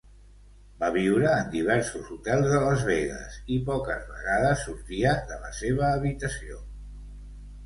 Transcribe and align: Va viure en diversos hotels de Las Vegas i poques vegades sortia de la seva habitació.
Va 0.83 0.87
viure 0.93 1.27
en 1.33 1.51
diversos 1.55 2.07
hotels 2.15 2.47
de 2.53 2.61
Las 2.63 2.85
Vegas 2.87 3.37
i 3.57 3.59
poques 3.69 4.09
vegades 4.15 4.65
sortia 4.71 5.13
de 5.29 5.39
la 5.45 5.53
seva 5.61 5.87
habitació. 5.93 6.61